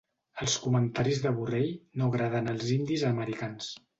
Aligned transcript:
Els 0.43 0.53
comentaris 0.63 1.19
de 1.25 1.33
Borrell 1.35 1.69
no 2.01 2.09
agraden 2.13 2.51
als 2.55 2.67
indis 2.79 3.07
americans 3.13 3.71